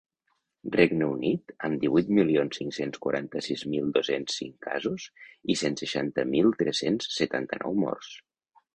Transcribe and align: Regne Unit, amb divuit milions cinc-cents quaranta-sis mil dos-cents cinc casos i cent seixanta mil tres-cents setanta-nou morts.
Regne 0.75 1.09
Unit, 1.15 1.53
amb 1.67 1.77
divuit 1.83 2.09
milions 2.21 2.57
cinc-cents 2.61 3.03
quaranta-sis 3.05 3.65
mil 3.75 3.93
dos-cents 3.99 4.41
cinc 4.43 4.59
casos 4.71 5.07
i 5.57 5.61
cent 5.65 5.81
seixanta 5.85 6.29
mil 6.35 6.53
tres-cents 6.65 7.17
setanta-nou 7.23 7.83
morts. 7.89 8.15